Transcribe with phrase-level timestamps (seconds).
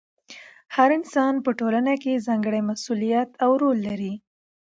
[0.75, 4.13] هر انسان په ټولنه کې ځانګړی مسؤلیت او رول لري.